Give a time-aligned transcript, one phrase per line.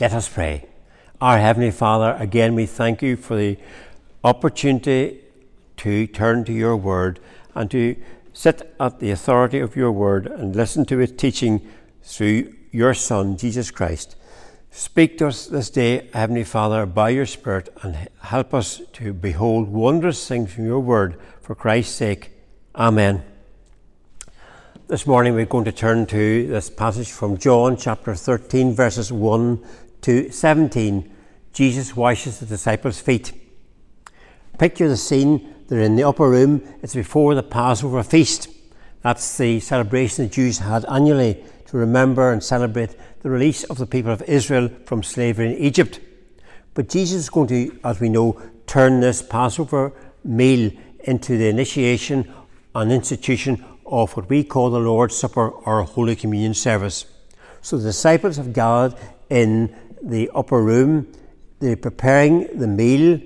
[0.00, 0.68] Let us pray.
[1.20, 3.58] Our Heavenly Father, again we thank you for the
[4.24, 5.20] opportunity
[5.76, 7.20] to turn to your word
[7.54, 7.96] and to
[8.32, 11.60] sit at the authority of your word and listen to its teaching
[12.02, 14.16] through your Son, Jesus Christ.
[14.70, 19.68] Speak to us this day, Heavenly Father, by your Spirit, and help us to behold
[19.68, 22.32] wondrous things from your word for Christ's sake.
[22.74, 23.22] Amen.
[24.88, 29.64] This morning we're going to turn to this passage from John chapter 13, verses 1
[30.02, 31.10] to 17.
[31.52, 33.32] Jesus washes the disciples' feet.
[34.58, 35.54] Picture the scene.
[35.68, 36.62] They're in the upper room.
[36.82, 38.48] It's before the Passover feast.
[39.02, 43.86] That's the celebration the Jews had annually to remember and celebrate the release of the
[43.86, 46.00] people of Israel from slavery in Egypt.
[46.74, 49.92] But Jesus is going to, as we know, turn this Passover
[50.24, 52.32] meal into the initiation
[52.74, 57.06] and institution of what we call the Lord's Supper or Holy Communion service.
[57.60, 58.98] So the disciples have gathered
[59.28, 61.12] in the upper room,
[61.60, 63.20] they're preparing the meal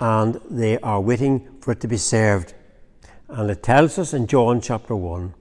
[0.00, 2.54] and they are waiting for it to be served.
[3.28, 5.34] And it tells us in John chapter 1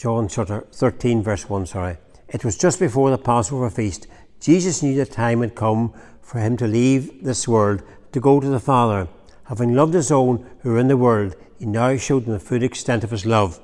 [0.00, 1.98] John chapter 13, verse 1, sorry.
[2.26, 4.06] It was just before the Passover feast.
[4.40, 8.46] Jesus knew the time had come for him to leave this world to go to
[8.46, 9.08] the Father.
[9.44, 12.62] Having loved his own who were in the world, he now showed them the full
[12.62, 13.60] extent of his love.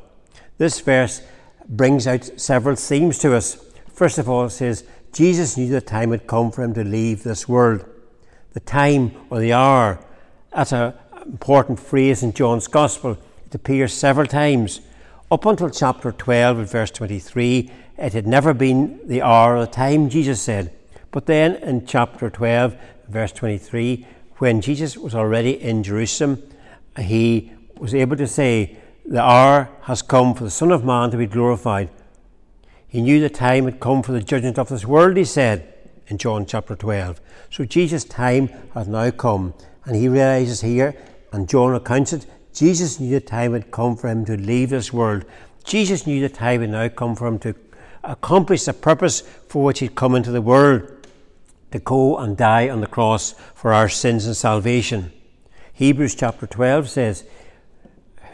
[0.58, 1.22] This verse
[1.66, 3.54] brings out several themes to us.
[3.90, 4.84] First of all, it says,
[5.16, 7.86] Jesus knew the time had come for him to leave this world.
[8.52, 9.98] The time or the hour,
[10.54, 10.92] that's an
[11.24, 13.16] important phrase in John's Gospel.
[13.46, 14.82] It appears several times.
[15.30, 19.72] Up until chapter 12 and verse 23, it had never been the hour or the
[19.72, 20.70] time, Jesus said.
[21.12, 22.76] But then in chapter 12,
[23.08, 26.42] verse 23, when Jesus was already in Jerusalem,
[26.98, 31.16] he was able to say, The hour has come for the Son of Man to
[31.16, 31.88] be glorified.
[32.96, 35.70] He knew the time had come for the judgment of this world, he said
[36.06, 37.20] in John chapter 12.
[37.50, 39.52] So Jesus' time has now come,
[39.84, 40.96] and he realizes here,
[41.30, 42.24] and John recounts it,
[42.54, 45.26] Jesus knew the time had come for him to leave this world.
[45.62, 47.54] Jesus knew the time had now come for him to
[48.02, 50.90] accomplish the purpose for which he'd come into the world
[51.72, 55.12] to go and die on the cross for our sins and salvation.
[55.74, 57.24] Hebrews chapter 12 says,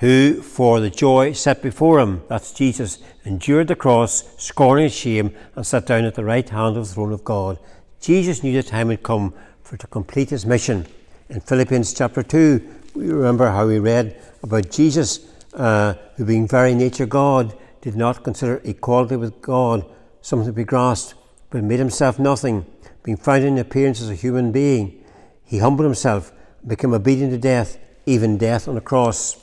[0.02, 5.32] Who for the joy set before him, that's Jesus, endured the cross, scorning its shame,
[5.54, 7.56] and sat down at the right hand of the throne of God.
[8.00, 9.32] Jesus knew the time had come
[9.62, 10.86] for to complete his mission.
[11.28, 15.20] In Philippians chapter 2, we remember how we read about Jesus,
[15.54, 19.86] uh, who being very nature God, did not consider equality with God
[20.20, 21.14] something to be grasped,
[21.50, 22.66] but made himself nothing,
[23.04, 25.00] being found in appearance as a human being.
[25.44, 29.41] He humbled himself and became obedient to death, even death on the cross.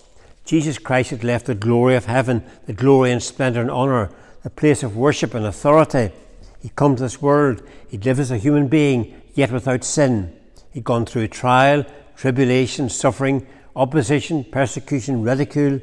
[0.49, 4.09] Jesus Christ had left the glory of heaven, the glory and splendour and honour,
[4.41, 6.11] the place of worship and authority.
[6.59, 7.61] He'd come to this world.
[7.87, 10.35] He'd lived as a human being, yet without sin.
[10.71, 13.45] He'd gone through trial, tribulation, suffering,
[13.75, 15.81] opposition, persecution, ridicule,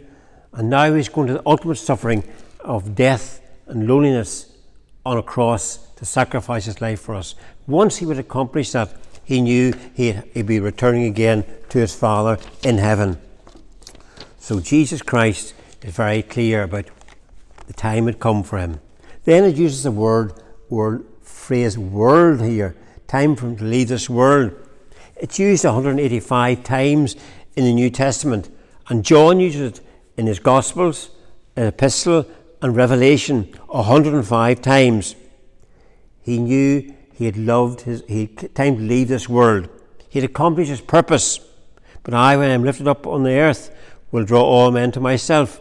[0.53, 2.25] and now he's going to the ultimate suffering
[2.59, 4.51] of death and loneliness
[5.05, 7.37] on a cross to sacrifice his life for us.
[7.69, 12.37] Once he would accomplish that, he knew he'd, he'd be returning again to his Father
[12.65, 13.21] in heaven.
[14.47, 16.85] So Jesus Christ is very clear about
[17.67, 18.79] the time had come for him.
[19.25, 20.35] Then it uses the word,
[20.71, 22.77] word phrase world here,
[23.09, 24.53] time for him to leave this world.
[25.17, 27.17] It's used 185 times
[27.57, 28.49] in the New Testament,
[28.89, 29.81] and John uses it
[30.17, 31.11] in his Gospels,
[31.57, 32.25] in Epistle,
[32.63, 35.17] and Revelation 105 times.
[36.23, 39.69] He knew he had loved his, he had time to leave this world.
[40.09, 41.41] He had accomplished his purpose.
[42.05, 43.73] But I, when I am lifted up on the earth,
[44.11, 45.61] will draw all men to myself.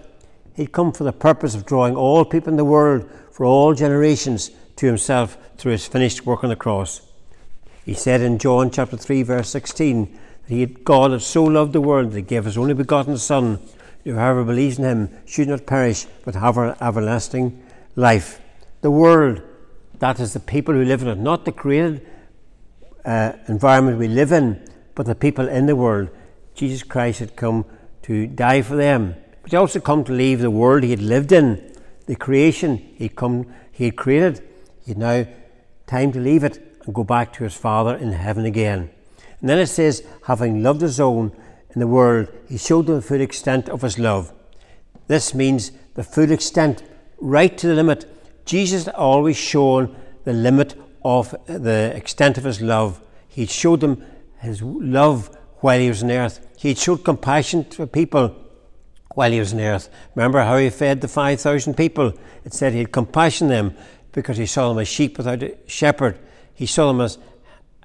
[0.55, 4.51] He'd come for the purpose of drawing all people in the world, for all generations,
[4.77, 7.01] to himself through his finished work on the cross.
[7.85, 10.05] He said in John chapter 3, verse 16,
[10.47, 13.17] that he had, God had so loved the world that he gave his only begotten
[13.17, 13.59] Son,
[14.03, 17.63] whoever believes in him should not perish, but have everlasting
[17.95, 18.41] life.
[18.81, 19.41] The world,
[19.99, 22.05] that is the people who live in it, not the created
[23.03, 26.09] uh, environment we live in, but the people in the world.
[26.55, 27.65] Jesus Christ had come
[28.05, 31.31] to die for them, but he also come to leave the world he had lived
[31.31, 31.73] in,
[32.05, 34.47] the creation he'd come, he had created.
[34.85, 35.27] He had now
[35.87, 38.91] time to leave it and go back to his Father in heaven again.
[39.39, 41.31] And then it says, having loved his own
[41.73, 44.31] in the world, he showed them the full extent of his love.
[45.07, 46.83] This means the full extent,
[47.17, 48.05] right to the limit.
[48.45, 53.01] Jesus had always shown the limit of the extent of his love.
[53.27, 54.05] He showed them
[54.41, 56.39] his love while he was on earth.
[56.65, 58.35] He showed compassion to people
[59.13, 59.87] while he was on earth.
[60.15, 62.11] Remember how he fed the 5,000 people?
[62.43, 63.75] It said he had compassion on them
[64.13, 66.17] because he saw them as sheep without a shepherd.
[66.55, 67.19] He saw them as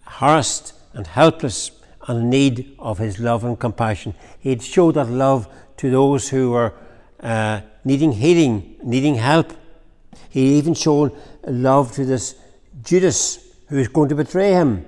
[0.06, 1.72] harassed and helpless
[2.08, 4.14] and in need of his love and compassion.
[4.38, 5.46] He had showed that love
[5.76, 6.72] to those who were
[7.22, 9.52] uh, needing healing, needing help.
[10.30, 12.34] He even showed love to this
[12.82, 14.86] Judas who was going to betray him.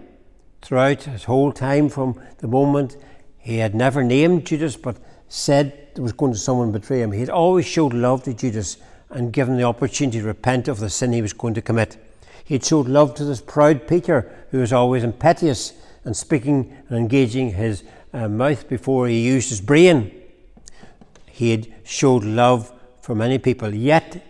[0.62, 2.97] Throughout his whole time from the moment
[3.43, 4.97] he had never named Judas but
[5.29, 8.77] said there was going to someone betray him, he had always showed love to Judas
[9.11, 11.97] and given the opportunity to repent of the sin he was going to commit.
[12.44, 15.73] He had showed love to this proud Peter who was always impetuous
[16.05, 20.12] and speaking and engaging his uh, mouth before he used his brain.
[21.27, 24.25] He had showed love for many people, yet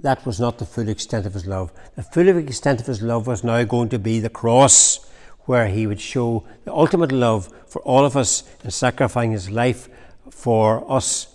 [0.00, 1.72] that was not the full extent of his love.
[1.96, 5.10] The full extent of his love was now going to be the cross,
[5.44, 9.88] where he would show the ultimate love for all of us in sacrificing his life
[10.30, 11.28] for us,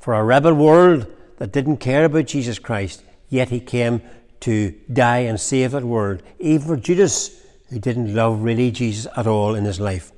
[0.00, 1.06] for a rebel world
[1.38, 4.02] that didn't care about Jesus Christ, yet he came
[4.40, 9.26] to die and save that world, even for Judas, who didn't love really Jesus at
[9.26, 10.12] all in his life.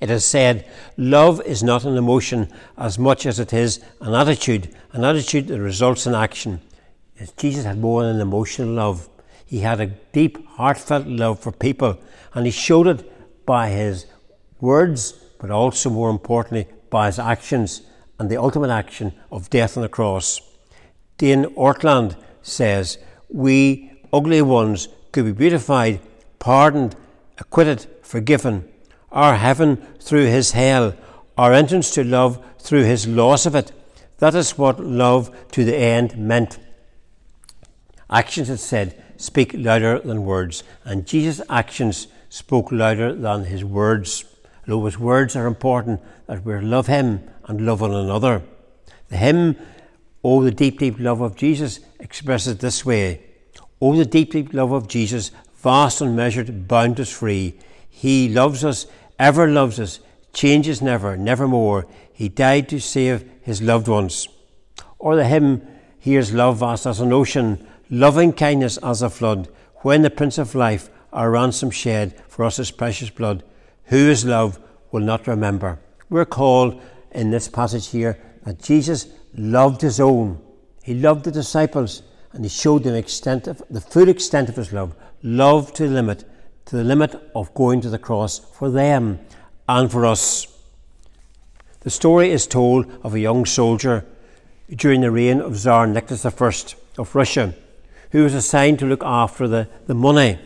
[0.00, 4.74] It is said, love is not an emotion as much as it is an attitude,
[4.92, 6.60] an attitude that results in action.
[7.36, 9.08] Jesus had more than an emotional love.
[9.44, 11.98] He had a deep, heartfelt love for people,
[12.34, 14.06] and he showed it by his
[14.60, 17.82] words, but also, more importantly, by his actions
[18.18, 20.40] and the ultimate action of death on the cross.
[21.16, 22.98] Dane Ortlund says,
[23.28, 26.00] We ugly ones could be beautified,
[26.38, 26.96] pardoned,
[27.38, 28.68] acquitted, forgiven
[29.10, 30.94] our heaven through his hell,
[31.36, 33.72] our entrance to love through his loss of it.
[34.18, 36.58] That is what love to the end meant.
[38.10, 44.24] Actions, it said, speak louder than words, and Jesus' actions spoke louder than his words.
[44.66, 48.42] Though his words are important, that we love him and love one another.
[49.08, 49.56] The hymn,
[50.24, 53.22] Oh, the deep, deep love of Jesus, expresses it this way
[53.80, 57.58] Oh, the deep, deep love of Jesus, vast, unmeasured, boundless, free.
[57.88, 58.86] He loves us,
[59.18, 60.00] ever loves us,
[60.32, 61.86] changes never, nevermore.
[62.12, 64.28] He died to save his loved ones.
[64.98, 65.66] Or the hymn,
[66.00, 69.48] Here's love vast as an ocean, loving kindness as a flood,
[69.82, 73.42] when the Prince of Life our ransom shed for us his precious blood.
[73.84, 74.58] Who is love
[74.92, 75.78] will not remember.
[76.10, 76.80] We're called
[77.12, 80.40] in this passage here that Jesus loved his own.
[80.82, 82.02] He loved the disciples
[82.32, 85.94] and he showed them extent of, the full extent of his love, love to the
[85.94, 86.24] limit,
[86.66, 89.18] to the limit of going to the cross for them
[89.68, 90.46] and for us.
[91.80, 94.04] The story is told of a young soldier
[94.74, 97.54] during the reign of Tsar Nicholas I of Russia,
[98.10, 100.38] who was assigned to look after the, the money.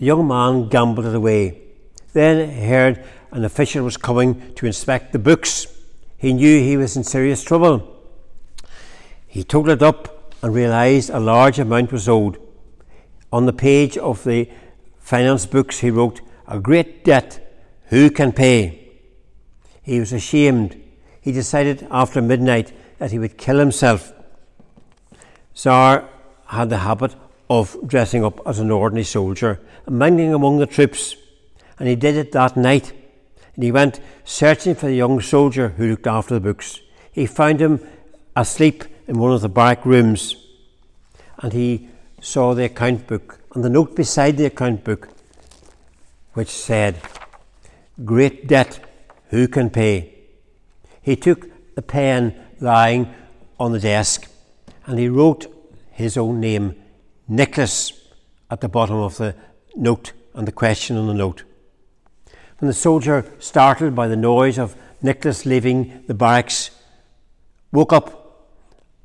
[0.00, 1.60] The young man gambled it away.
[2.14, 5.66] Then he heard an official was coming to inspect the books.
[6.16, 8.00] He knew he was in serious trouble.
[9.26, 12.40] He totaled it up and realised a large amount was owed.
[13.30, 14.48] On the page of the
[14.98, 18.88] finance books, he wrote, A great debt, who can pay?
[19.82, 20.80] He was ashamed.
[21.20, 24.14] He decided after midnight that he would kill himself.
[25.52, 26.08] Tsar
[26.46, 27.14] had the habit
[27.50, 31.16] of dressing up as an ordinary soldier and mingling among the troops,
[31.78, 32.92] and he did it that night.
[33.56, 36.80] And he went searching for the young soldier who looked after the books.
[37.10, 37.86] He found him
[38.36, 40.36] asleep in one of the barrack rooms,
[41.38, 41.88] and he
[42.20, 45.08] saw the account book and the note beside the account book,
[46.34, 47.00] which said,
[48.04, 48.78] Great debt,
[49.30, 50.14] who can pay?
[51.02, 53.12] He took the pen lying
[53.58, 54.30] on the desk
[54.86, 55.52] and he wrote
[55.90, 56.79] his own name,
[57.30, 57.92] Nicholas,
[58.50, 59.36] at the bottom of the
[59.76, 61.44] note and the question on the note.
[62.58, 66.72] When the soldier, startled by the noise of Nicholas leaving the barracks,
[67.70, 68.48] woke up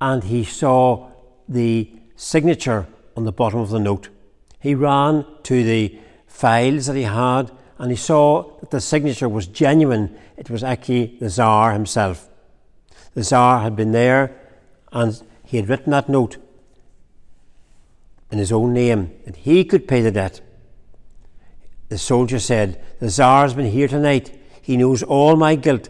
[0.01, 1.11] and he saw
[1.47, 4.09] the signature on the bottom of the note.
[4.59, 9.45] He ran to the files that he had and he saw that the signature was
[9.45, 10.17] genuine.
[10.35, 12.27] It was actually the Tsar himself.
[13.13, 14.35] The Tsar had been there
[14.91, 16.37] and he had written that note
[18.31, 20.41] in his own name that he could pay the debt.
[21.89, 24.37] The soldier said, The Tsar has been here tonight.
[24.61, 25.89] He knows all my guilt,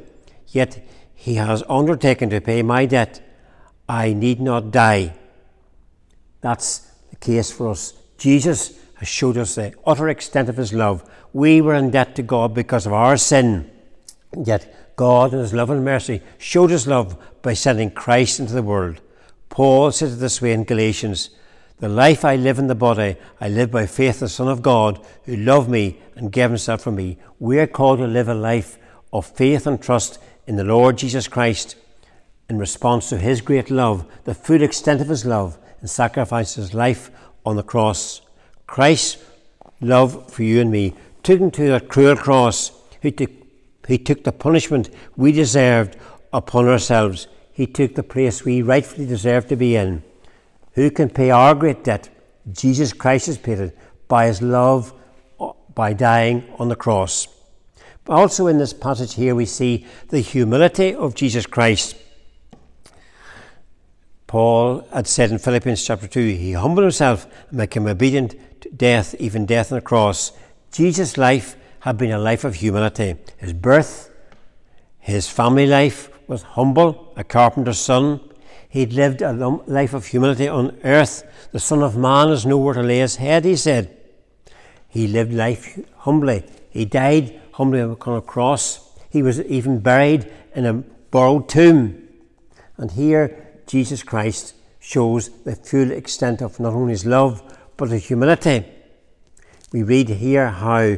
[0.50, 3.22] yet he has undertaken to pay my debt.
[3.88, 5.16] I need not die.
[6.42, 11.10] That's the case for us Jesus has showed us the utter extent of his love.
[11.34, 13.70] We were in debt to God because of our sin.
[14.46, 18.64] Yet God, in his love and mercy, showed his love by sending Christ into the
[18.64, 19.02] world.
[19.50, 21.30] Paul said it this way in Galatians
[21.80, 24.62] The life I live in the body, I live by faith in the Son of
[24.62, 27.18] God, who loved me and gave himself for me.
[27.40, 28.78] We are called to live a life
[29.12, 30.18] of faith and trust
[30.48, 31.76] in the Lord Jesus Christ
[32.48, 36.74] in response to his great love, the full extent of his love, and sacrifice his
[36.74, 37.12] life
[37.46, 38.22] on the cross.
[38.68, 39.24] Christ's
[39.82, 42.72] love for you and me took him to that cruel cross.
[43.02, 43.32] He took,
[43.88, 45.98] he took the punishment we deserved
[46.32, 47.28] upon ourselves.
[47.52, 50.04] He took the place we rightfully deserved to be in.
[50.76, 52.10] Who can pay our great debt?
[52.52, 53.78] Jesus Christ has paid it
[54.08, 54.94] by his love,
[55.74, 57.28] by dying on the cross.
[58.04, 61.96] But also in this passage here, we see the humility of Jesus Christ.
[64.28, 69.16] Paul had said in Philippians chapter 2, he humbled himself and became obedient to death,
[69.18, 70.34] even death on the cross.
[70.72, 73.16] Jesus' life had been a life of humility.
[73.38, 74.12] His birth,
[75.00, 78.20] his family life was humble, a carpenter's son.
[78.76, 81.24] He'd lived a life of humility on earth.
[81.54, 83.96] The Son of Man has nowhere to lay his head, he said.
[84.90, 86.44] He lived life humbly.
[86.70, 88.94] He died humbly on a cross.
[89.10, 92.06] He was even buried in a borrowed tomb.
[92.76, 97.42] And here Jesus Christ shows the full extent of not only his love,
[97.78, 98.66] but his humility.
[99.72, 100.98] We read here how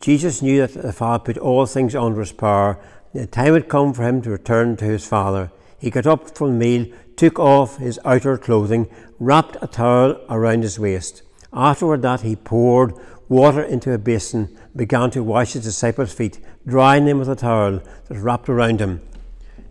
[0.00, 2.78] Jesus knew that the Father put all things under his power.
[3.12, 5.50] The time had come for him to return to his Father.
[5.78, 10.62] He got up from the meal, took off his outer clothing, wrapped a towel around
[10.62, 11.22] his waist.
[11.52, 12.94] Afterward that he poured
[13.28, 17.78] water into a basin, began to wash his disciples' feet, drying them with a towel
[17.78, 19.00] that was wrapped around him.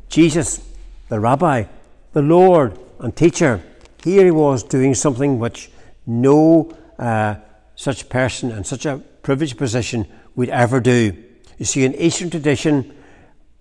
[0.09, 0.61] Jesus,
[1.09, 1.65] the rabbi,
[2.13, 3.61] the Lord and teacher.
[4.03, 5.69] Here he was doing something which
[6.05, 7.35] no uh,
[7.75, 11.23] such person in such a privileged position would ever do.
[11.57, 12.95] You see, in Eastern tradition,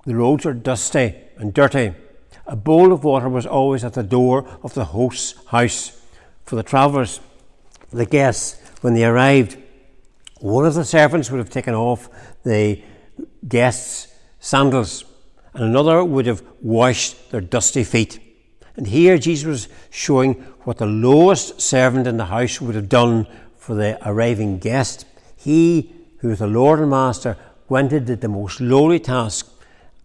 [0.04, 1.94] the roads were dusty and dirty.
[2.46, 6.00] A bowl of water was always at the door of the host's house
[6.44, 7.20] for the travellers,
[7.92, 9.56] the guests, when they arrived.
[10.38, 12.08] One of the servants would have taken off
[12.44, 12.82] the
[13.48, 15.04] guests' sandals,
[15.54, 18.20] and another would have washed their dusty feet.
[18.76, 20.34] And here Jesus was showing
[20.64, 23.26] what the lowest servant in the house would have done
[23.56, 25.06] for the arriving guest.
[25.34, 27.36] He, who was the Lord and Master,
[27.68, 29.50] went and did the most lowly task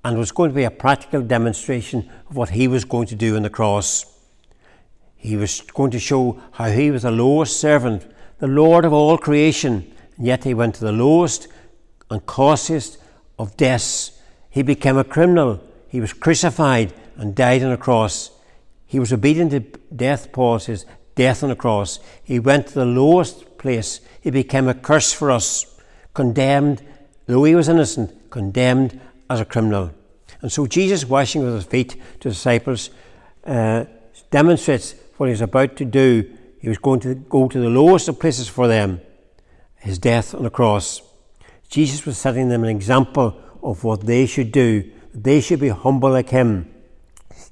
[0.03, 3.35] and was going to be a practical demonstration of what he was going to do
[3.35, 4.05] on the cross.
[5.15, 9.17] He was going to show how he was the lowest servant, the Lord of all
[9.17, 11.47] creation, and yet he went to the lowest
[12.09, 12.97] and costliest
[13.37, 14.19] of deaths.
[14.49, 15.61] He became a criminal.
[15.87, 18.31] He was crucified and died on a cross.
[18.87, 19.59] He was obedient to
[19.95, 21.99] death, Paul says, death on the cross.
[22.23, 24.01] He went to the lowest place.
[24.19, 25.79] He became a curse for us,
[26.13, 26.81] condemned,
[27.27, 28.99] though he was innocent, condemned
[29.31, 29.91] as a criminal.
[30.41, 32.89] And so Jesus washing with his feet to the disciples
[33.45, 33.85] uh,
[34.29, 36.37] demonstrates what he was about to do.
[36.59, 39.01] He was going to go to the lowest of places for them,
[39.77, 41.01] his death on the cross.
[41.69, 44.91] Jesus was setting them an example of what they should do.
[45.13, 46.73] They should be humble like him.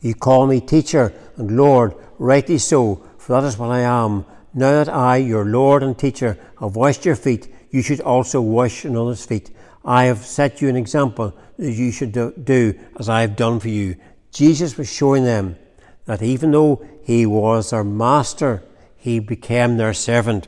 [0.02, 4.26] You call me teacher and Lord, rightly so, for that is what I am.
[4.54, 8.84] Now that I, your Lord and teacher, have washed your feet, you should also wash
[8.84, 9.52] another's feet.
[9.84, 12.12] I have set you an example that you should
[12.46, 13.96] do as I have done for you.
[14.32, 15.58] Jesus was showing them
[16.06, 18.64] that even though he was their master,
[18.98, 20.48] he became their servant.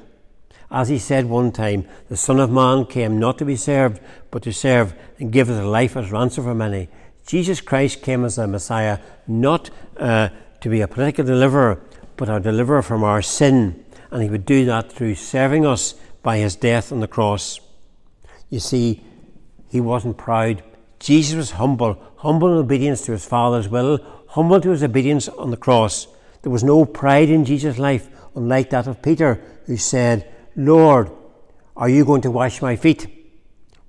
[0.69, 4.43] As he said one time, the Son of Man came not to be served, but
[4.43, 6.89] to serve and give his life as ransom for many.
[7.27, 10.29] Jesus Christ came as a Messiah not uh,
[10.61, 11.81] to be a political deliverer,
[12.15, 13.83] but a deliverer from our sin.
[14.11, 17.59] And he would do that through serving us by his death on the cross.
[18.49, 19.03] You see,
[19.71, 20.61] he wasn't proud.
[20.99, 25.49] Jesus was humble, humble in obedience to his Father's will, humble to his obedience on
[25.49, 26.07] the cross.
[26.41, 31.09] There was no pride in Jesus' life, unlike that of Peter, who said, Lord,
[31.77, 33.07] are you going to wash my feet?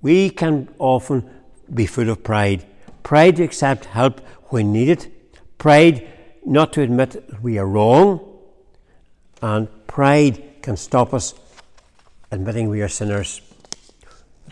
[0.01, 1.29] We can often
[1.73, 2.65] be full of pride.
[3.03, 4.21] Pride to accept help
[4.51, 5.13] when needed.
[5.59, 6.09] Pride
[6.47, 8.21] not to admit we are wrong.
[9.43, 11.35] And pride can stop us
[12.31, 13.41] admitting we are sinners.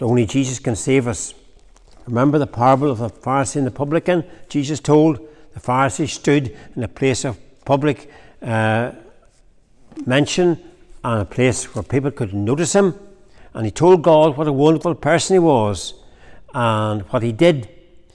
[0.01, 1.35] Only Jesus can save us.
[2.07, 4.25] Remember the parable of the Pharisee and the publican?
[4.49, 5.21] Jesus told
[5.55, 8.11] the Pharisee stood in a place of public
[8.43, 8.93] uh,
[10.07, 10.59] mention
[11.05, 12.95] and a place where people could notice him.
[13.53, 15.95] And he told God what a wonderful person he was
[16.55, 17.69] and what he did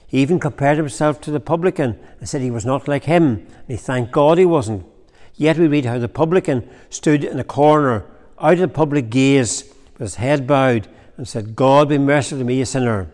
[0.07, 3.67] he even compared himself to the publican and said he was not like him, and
[3.67, 4.85] he thanked God he wasn't.
[5.35, 8.05] Yet we read how the publican stood in a corner,
[8.39, 9.63] out of the public gaze,
[9.93, 10.87] with his head bowed,
[11.17, 13.09] and said, God be merciful to me, a sinner.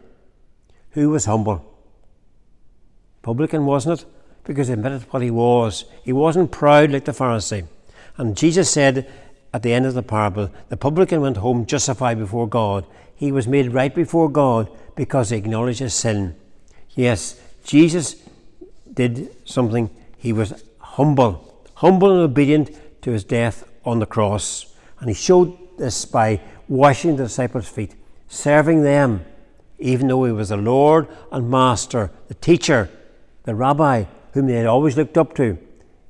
[0.91, 1.65] Who was humble?
[3.22, 4.05] Publican, wasn't it?
[4.43, 5.86] Because he admitted what he was.
[6.03, 7.67] He wasn't proud like the Pharisee.
[8.17, 9.10] And Jesus said
[9.53, 12.86] at the end of the parable, the publican went home justified before God.
[13.15, 16.36] He was made right before God because he acknowledged his sin.
[16.91, 18.15] Yes, Jesus
[18.91, 19.89] did something.
[20.17, 22.72] He was humble, humble and obedient
[23.03, 24.74] to his death on the cross.
[25.00, 27.95] And he showed this by washing the disciples' feet,
[28.29, 29.25] serving them,
[29.77, 32.89] even though he was the Lord and Master, the teacher,
[33.43, 35.57] the rabbi, whom they had always looked up to.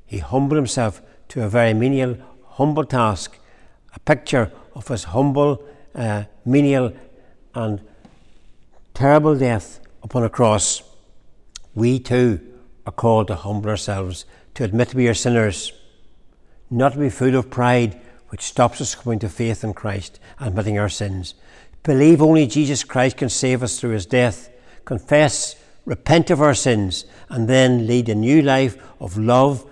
[0.06, 2.16] He humbled himself to a very menial,
[2.46, 3.40] humble task,
[3.96, 5.64] a picture of his humble,
[5.96, 6.94] uh, menial,
[7.56, 7.82] and
[8.94, 10.84] terrible death upon a cross.
[11.74, 12.40] We too
[12.86, 15.74] are called to humble ourselves, to admit we are sinners,
[16.70, 18.00] not to be full of pride,
[18.32, 21.34] which stops us coming to faith in Christ, and admitting our sins.
[21.84, 24.50] Believe only Jesus Christ can save us through his death.
[24.86, 29.70] Confess, repent of our sins, and then lead a new life of love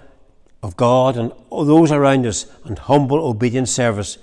[0.62, 4.18] of God and those around us, and humble, obedient service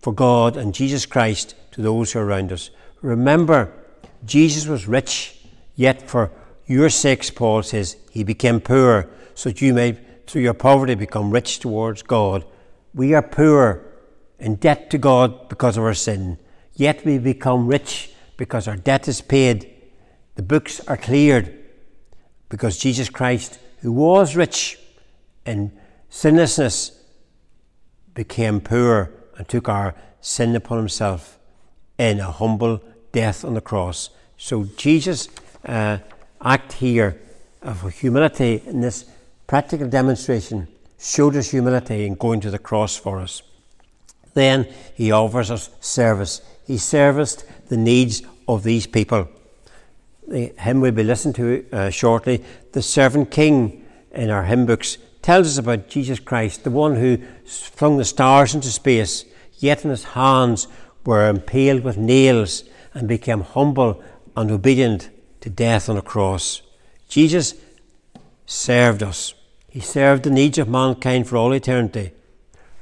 [0.00, 2.70] for God and Jesus Christ to those who are around us.
[3.02, 3.72] Remember,
[4.24, 5.38] Jesus was rich,
[5.76, 6.32] yet for
[6.66, 11.30] your sakes, Paul says, he became poor, so that you may, through your poverty, become
[11.30, 12.44] rich towards God.
[12.96, 13.84] We are poor,
[14.38, 16.38] in debt to God because of our sin,
[16.72, 19.70] yet we become rich because our debt is paid.
[20.36, 21.54] The books are cleared
[22.48, 24.78] because Jesus Christ, who was rich
[25.44, 25.72] in
[26.08, 26.98] sinlessness,
[28.14, 31.38] became poor and took our sin upon himself
[31.98, 32.80] in a humble
[33.12, 34.08] death on the cross.
[34.38, 35.28] So Jesus'
[35.66, 35.98] uh,
[36.42, 37.20] act here
[37.60, 39.04] of humility in this
[39.46, 43.42] practical demonstration showed us humility in going to the cross for us.
[44.34, 46.42] Then he offers us service.
[46.66, 49.28] He serviced the needs of these people.
[50.28, 54.98] The hymn we'll be listening to uh, shortly, the servant king in our hymn books,
[55.22, 59.24] tells us about Jesus Christ, the one who flung the stars into space,
[59.58, 60.68] yet in his hands
[61.04, 64.02] were impaled with nails and became humble
[64.36, 65.10] and obedient
[65.40, 66.62] to death on a cross.
[67.08, 67.54] Jesus
[68.46, 69.34] served us.
[69.76, 72.12] He served the needs of mankind for all eternity.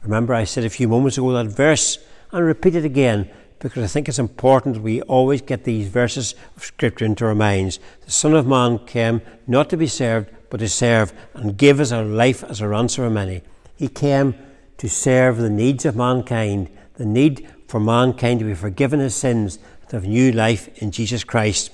[0.04, 1.98] Remember, I said a few moments ago that verse,
[2.30, 6.36] and repeat it again because I think it's important that we always get these verses
[6.56, 7.80] of Scripture into our minds.
[8.04, 11.90] The Son of Man came not to be served, but to serve and give us
[11.90, 13.42] a life as a ransom for many.
[13.74, 14.36] He came
[14.78, 19.58] to serve the needs of mankind, the need for mankind to be forgiven his sins,
[19.88, 21.72] to have new life in Jesus Christ.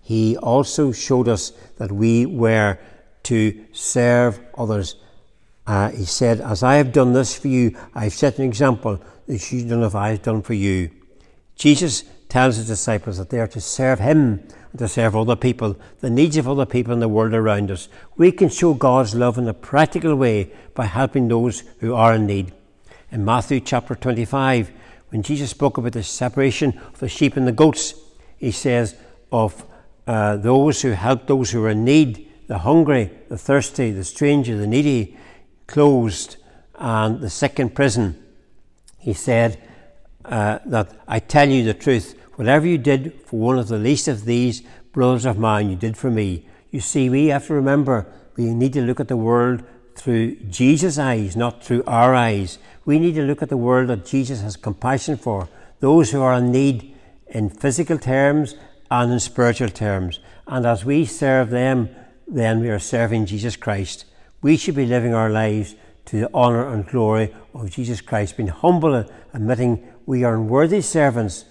[0.00, 2.78] He also showed us that we were
[3.24, 4.96] to serve others.
[5.66, 9.00] Uh, he said, As I have done this for you, I have set an example
[9.26, 10.90] that you don't know if I have done for you.
[11.54, 15.76] Jesus tells his disciples that they are to serve him and to serve other people,
[16.00, 17.88] the needs of other people in the world around us.
[18.16, 22.26] We can show God's love in a practical way by helping those who are in
[22.26, 22.52] need.
[23.10, 24.70] In Matthew chapter 25,
[25.10, 27.94] when Jesus spoke about the separation of the sheep and the goats,
[28.38, 28.94] he says
[29.32, 29.64] of
[30.06, 34.56] uh, those who help those who are in need, the hungry, the thirsty, the stranger,
[34.56, 35.16] the needy,
[35.68, 36.36] closed,
[36.74, 38.20] and the sick in prison.
[38.98, 39.62] He said
[40.24, 44.08] uh, that I tell you the truth Whatever you did for one of the least
[44.08, 46.48] of these brothers of mine, you did for me.
[46.70, 49.62] You see, we have to remember we need to look at the world
[49.94, 52.58] through Jesus' eyes, not through our eyes.
[52.86, 56.38] We need to look at the world that Jesus has compassion for, those who are
[56.38, 56.96] in need
[57.28, 58.54] in physical terms
[58.90, 60.18] and in spiritual terms.
[60.46, 61.94] And as we serve them,
[62.30, 64.04] then we are serving Jesus Christ.
[64.40, 65.74] We should be living our lives
[66.06, 70.80] to the honour and glory of Jesus Christ, being humble, and admitting we are unworthy
[70.80, 71.44] servants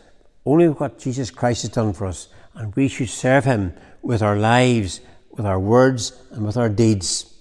[0.46, 4.38] only what Jesus Christ has done for us, and we should serve Him with our
[4.38, 7.34] lives, with our words, and with our deeds.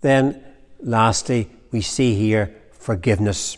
[0.00, 0.42] Then,
[0.80, 3.56] lastly, we see here forgiveness.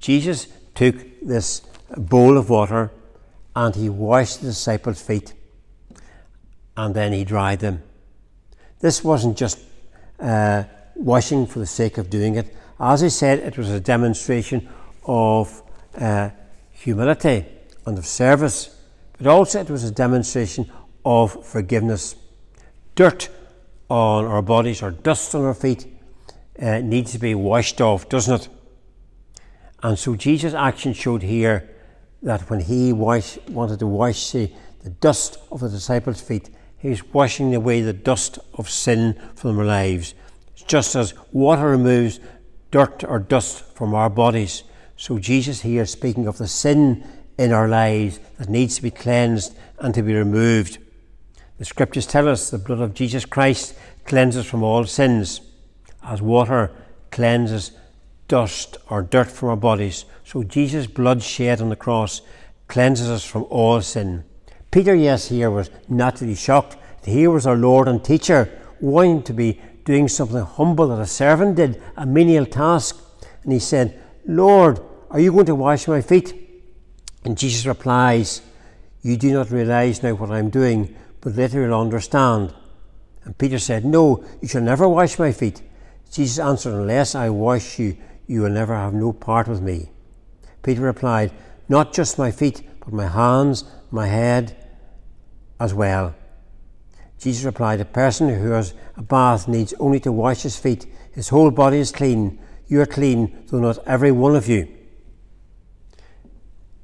[0.00, 1.60] Jesus took this
[1.96, 2.90] bowl of water
[3.54, 5.32] and he washed the disciples' feet
[6.76, 7.82] and then he dried them.
[8.80, 9.58] This wasn't just
[10.20, 12.54] uh, washing for the sake of doing it.
[12.78, 14.68] As I said, it was a demonstration
[15.04, 15.62] of
[15.96, 16.30] uh,
[16.72, 17.46] humility
[17.86, 18.76] and of service,
[19.18, 20.70] but also it was a demonstration
[21.04, 22.16] of forgiveness.
[22.94, 23.28] Dirt
[23.88, 25.86] on our bodies or dust on our feet
[26.60, 28.48] uh, needs to be washed off, doesn't it?
[29.82, 31.70] And so Jesus' action showed here
[32.22, 34.50] that when he wash, wanted to wash the,
[34.82, 36.48] the dust of the disciples' feet,
[36.84, 40.12] he was washing away the dust of sin from our lives.
[40.66, 42.20] Just as water removes
[42.70, 47.02] dirt or dust from our bodies, so Jesus here speaking of the sin
[47.38, 50.76] in our lives that needs to be cleansed and to be removed.
[51.56, 55.40] The scriptures tell us the blood of Jesus Christ cleanses from all sins,
[56.02, 56.70] as water
[57.10, 57.70] cleanses
[58.28, 60.04] dust or dirt from our bodies.
[60.22, 62.20] So Jesus' blood shed on the cross
[62.68, 64.24] cleanses us from all sin.
[64.74, 66.76] Peter, yes, here was naturally shocked.
[67.04, 71.54] Here was our Lord and teacher wanting to be doing something humble that a servant
[71.54, 73.00] did, a menial task.
[73.44, 74.80] And he said, Lord,
[75.12, 76.34] are you going to wash my feet?
[77.24, 78.42] And Jesus replies,
[79.00, 82.52] You do not realize now what I'm doing, but later you'll understand.
[83.22, 85.62] And Peter said, No, you shall never wash my feet.
[86.10, 89.90] Jesus answered, Unless I wash you, you will never have no part with me.
[90.64, 91.30] Peter replied,
[91.68, 94.56] Not just my feet, but my hands, my head
[95.60, 96.14] as well.
[97.18, 100.86] Jesus replied, A person who has a bath needs only to wash his feet.
[101.12, 102.38] His whole body is clean.
[102.66, 104.68] You are clean, though not every one of you.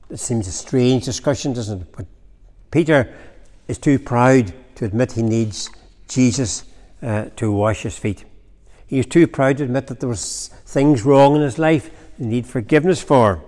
[0.08, 1.92] It seems a strange discussion, doesn't it?
[1.92, 2.06] But
[2.70, 3.14] Peter
[3.68, 5.70] is too proud to admit he needs
[6.08, 6.64] Jesus
[7.02, 8.24] uh, to wash his feet.
[8.86, 12.24] He is too proud to admit that there was things wrong in his life he
[12.24, 13.44] need forgiveness for.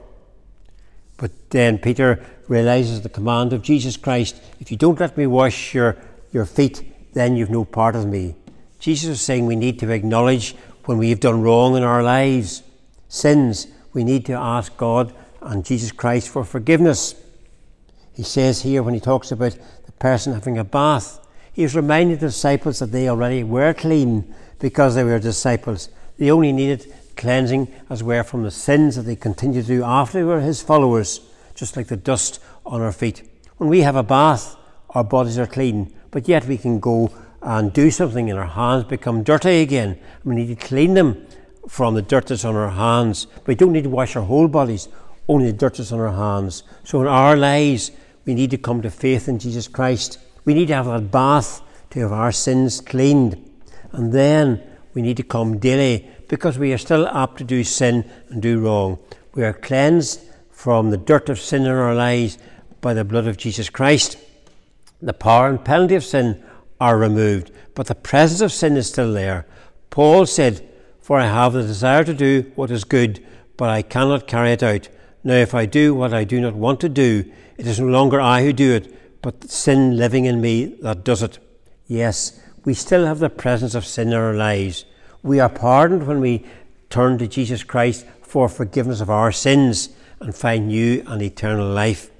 [1.22, 5.72] But then Peter realizes the command of Jesus Christ if you don't let me wash
[5.72, 5.96] your,
[6.32, 6.82] your feet,
[7.14, 8.34] then you've no part of me.
[8.80, 12.64] Jesus is saying we need to acknowledge when we have done wrong in our lives,
[13.06, 17.14] sins, we need to ask God and Jesus Christ for forgiveness.
[18.12, 19.56] He says here when he talks about
[19.86, 24.34] the person having a bath, he is reminding the disciples that they already were clean
[24.58, 25.88] because they were disciples.
[26.18, 30.18] They only needed cleansing as well from the sins that they continue to do after
[30.18, 31.20] they were his followers,
[31.54, 33.22] just like the dust on our feet.
[33.56, 34.56] When we have a bath,
[34.90, 38.84] our bodies are clean, but yet we can go and do something and our hands
[38.84, 39.98] become dirty again.
[40.24, 41.26] We need to clean them
[41.66, 43.26] from the dirt that's on our hands.
[43.46, 44.88] We don't need to wash our whole bodies
[45.28, 46.62] only the dirt is on our hands.
[46.84, 47.90] So in our lives,
[48.24, 50.18] we need to come to faith in Jesus Christ.
[50.44, 53.50] We need to have that bath to have our sins cleaned.
[53.92, 54.62] And then
[54.94, 58.58] we need to come daily because we are still apt to do sin and do
[58.58, 58.98] wrong.
[59.34, 60.18] We are cleansed
[60.50, 62.38] from the dirt of sin in our lives
[62.80, 64.16] by the blood of Jesus Christ.
[65.02, 66.42] The power and penalty of sin
[66.80, 69.44] are removed, but the presence of sin is still there.
[69.90, 70.66] Paul said,
[71.02, 73.22] For I have the desire to do what is good,
[73.58, 74.88] but I cannot carry it out.
[75.22, 78.22] Now, if I do what I do not want to do, it is no longer
[78.22, 81.38] I who do it, but sin living in me that does it.
[81.86, 84.86] Yes, we still have the presence of sin in our lives.
[85.22, 86.44] We are pardoned when we
[86.90, 92.10] turn to Jesus Christ for forgiveness of our sins and find new and eternal life.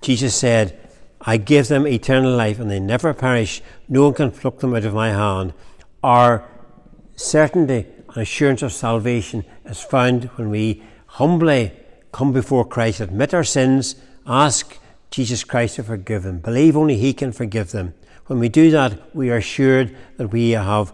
[0.00, 0.78] Jesus said,
[1.20, 3.62] I give them eternal life and they never perish.
[3.88, 5.54] No one can pluck them out of my hand.
[6.02, 6.48] Our
[7.16, 11.72] certainty and assurance of salvation is found when we humbly
[12.10, 14.78] come before Christ, admit our sins, ask
[15.10, 17.94] Jesus Christ to forgive them, believe only He can forgive them.
[18.26, 20.92] When we do that, we are assured that we have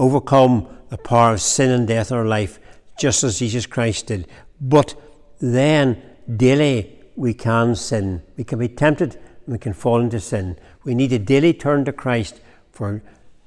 [0.00, 2.58] overcome the power of sin and death in our life,
[2.98, 4.26] just as Jesus Christ did.
[4.60, 4.94] But
[5.40, 6.02] then,
[6.36, 8.22] daily, we can sin.
[8.36, 10.58] We can be tempted and we can fall into sin.
[10.84, 12.40] We need to daily turn to Christ
[12.72, 13.02] for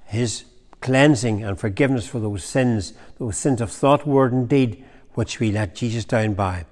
[0.06, 0.46] His
[0.80, 5.52] cleansing and forgiveness for those sins, those sins of thought, word, and deed which we
[5.52, 6.66] let Jesus down by.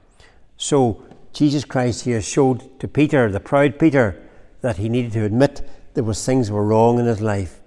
[0.57, 4.21] So Jesus Christ here showed to Peter, the proud Peter,
[4.61, 7.60] that he needed to admit there was things were wrong in his life.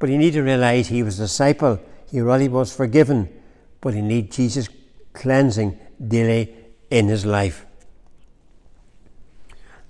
[0.00, 1.78] But he needed to realize he was a disciple.
[2.10, 3.28] He really was forgiven,
[3.80, 4.68] but he needed Jesus'
[5.12, 6.52] cleansing daily
[6.90, 7.66] in his life.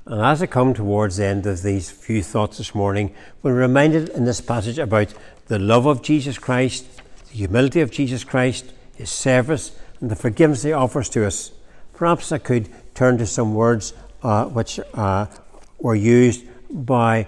[0.05, 4.11] And as I come towards the end of these few thoughts this morning, we're reminded
[4.11, 5.15] in this passage about
[5.47, 6.87] the love of Jesus Christ,
[7.29, 11.53] the humility of Jesus Christ, his service, and the forgiveness He offers to us.
[11.95, 15.27] Perhaps I could turn to some words uh, which uh,
[15.79, 17.27] were used by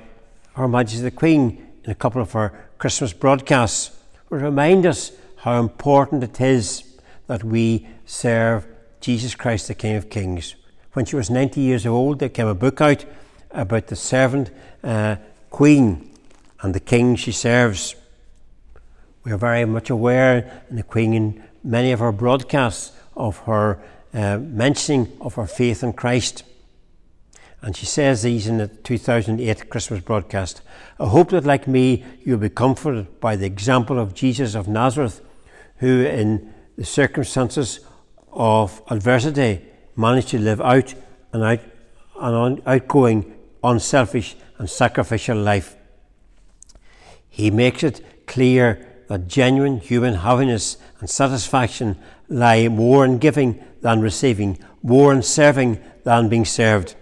[0.54, 3.96] Her Majesty the Queen in a couple of her Christmas broadcasts,
[4.28, 6.82] to remind us how important it is
[7.28, 8.66] that we serve
[9.00, 10.56] Jesus Christ, the King of Kings.
[10.94, 13.04] When she was 90 years old, there came a book out
[13.52, 14.50] about the servant
[14.82, 15.14] uh,
[15.48, 16.10] queen
[16.60, 17.94] and the king she serves.
[19.22, 23.80] We are very much aware in the Queen in many of our broadcasts of her
[24.12, 26.42] uh, mentioning of her faith in Christ.
[27.62, 30.62] And she says these in the 2008 Christmas broadcast.
[30.98, 35.20] I hope that, like me, you'll be comforted by the example of Jesus of Nazareth,
[35.76, 37.80] who, in the circumstances
[38.32, 40.92] of adversity, managed to live out
[41.32, 41.60] an, out,
[42.16, 45.76] an outgoing, unselfish, and sacrificial life.
[47.28, 51.96] He makes it clear that genuine human happiness and satisfaction
[52.28, 56.96] lie more in giving than receiving, more in serving than being served.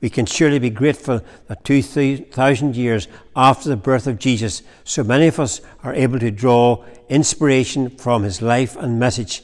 [0.00, 5.26] We can surely be grateful that 2,000 years after the birth of Jesus, so many
[5.26, 9.42] of us are able to draw inspiration from his life and message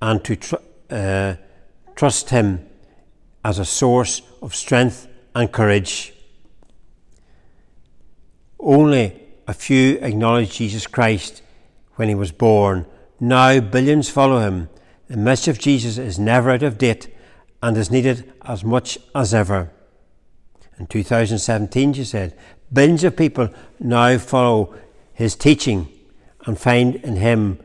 [0.00, 0.54] and to tr-
[0.90, 1.34] uh,
[1.94, 2.66] trust him
[3.44, 6.14] as a source of strength and courage.
[8.58, 11.42] Only a few acknowledged Jesus Christ
[11.96, 12.86] when he was born.
[13.20, 14.70] Now billions follow him.
[15.08, 17.14] The message of Jesus is never out of date
[17.62, 19.70] and is needed as much as ever.
[20.82, 22.36] In 2017, she said,
[22.72, 24.74] billions of people now follow
[25.14, 25.88] his teaching
[26.44, 27.60] and find in him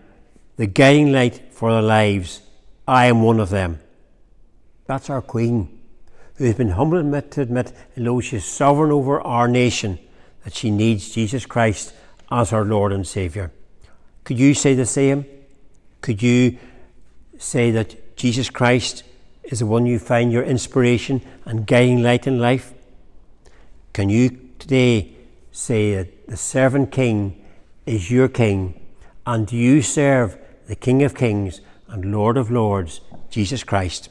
[0.58, 2.42] the guiding light for their lives.
[2.88, 3.80] I am one of them.
[4.86, 5.80] That's our Queen,
[6.36, 9.98] who has been humble enough to admit, although she is sovereign over our nation,
[10.44, 11.96] that she needs Jesus Christ
[12.30, 13.52] as our Lord and Saviour.
[14.26, 15.26] Could you say the same?
[16.02, 16.60] Could you
[17.40, 19.02] say that Jesus Christ
[19.46, 22.76] is the one you find your inspiration and guiding light in life?
[23.94, 25.16] Can you today
[25.52, 27.44] say that the servant king
[27.86, 28.80] is your king
[29.26, 34.10] and you serve the King of Kings and Lord of Lords, Jesus Christ?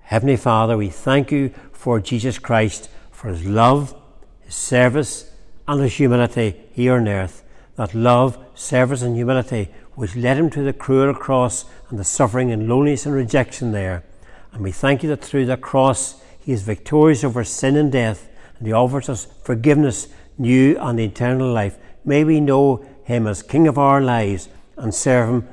[0.00, 3.94] Heavenly Father, we thank you for Jesus Christ, for his love,
[4.40, 5.30] his service,
[5.66, 7.44] and his humility here on earth.
[7.76, 12.50] That love, service, and humility which led him to the cruel cross and the suffering
[12.50, 14.02] and loneliness and rejection there.
[14.52, 18.28] And we thank you that through the cross he is victorious over sin and death,
[18.60, 20.06] and he offers us forgiveness,
[20.38, 21.76] new and eternal life.
[22.04, 25.48] May we know him as King of our lives and serve him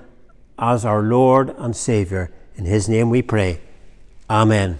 [0.59, 2.29] as our Lord and Saviour.
[2.55, 3.61] In his name we pray.
[4.29, 4.77] Amen.